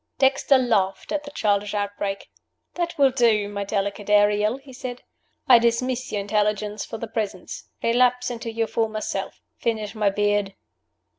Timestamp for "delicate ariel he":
3.63-4.73